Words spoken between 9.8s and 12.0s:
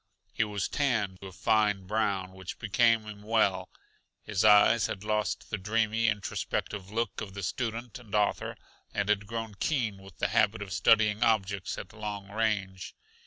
with the habit of studying objects at